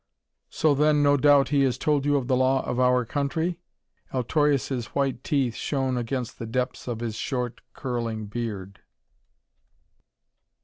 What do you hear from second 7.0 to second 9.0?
his short, curling beard.